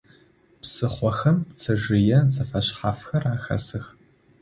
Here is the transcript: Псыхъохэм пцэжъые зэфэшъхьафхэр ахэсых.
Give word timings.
Псыхъохэм 0.61 1.37
пцэжъые 1.47 2.19
зэфэшъхьафхэр 2.33 3.23
ахэсых. 3.33 3.85